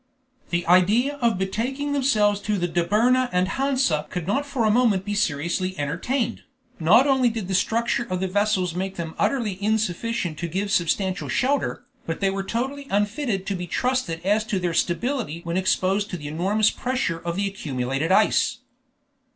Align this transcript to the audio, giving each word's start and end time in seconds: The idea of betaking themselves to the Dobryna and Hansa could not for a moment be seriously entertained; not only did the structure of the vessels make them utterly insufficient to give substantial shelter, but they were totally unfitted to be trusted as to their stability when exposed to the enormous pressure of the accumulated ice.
The 0.49 0.65
idea 0.65 1.17
of 1.17 1.37
betaking 1.37 1.93
themselves 1.93 2.39
to 2.41 2.57
the 2.57 2.67
Dobryna 2.67 3.29
and 3.31 3.47
Hansa 3.49 4.07
could 4.09 4.25
not 4.25 4.47
for 4.47 4.65
a 4.65 4.71
moment 4.71 5.05
be 5.05 5.13
seriously 5.13 5.77
entertained; 5.77 6.41
not 6.79 7.05
only 7.05 7.29
did 7.29 7.47
the 7.47 7.53
structure 7.53 8.07
of 8.09 8.19
the 8.19 8.27
vessels 8.27 8.73
make 8.73 8.95
them 8.95 9.13
utterly 9.19 9.61
insufficient 9.61 10.39
to 10.39 10.47
give 10.47 10.71
substantial 10.71 11.29
shelter, 11.29 11.85
but 12.07 12.19
they 12.19 12.31
were 12.31 12.41
totally 12.43 12.87
unfitted 12.89 13.45
to 13.45 13.53
be 13.55 13.67
trusted 13.67 14.25
as 14.25 14.43
to 14.45 14.57
their 14.57 14.73
stability 14.73 15.41
when 15.43 15.55
exposed 15.55 16.09
to 16.09 16.17
the 16.17 16.27
enormous 16.27 16.71
pressure 16.71 17.19
of 17.19 17.35
the 17.35 17.47
accumulated 17.47 18.11
ice. 18.11 18.57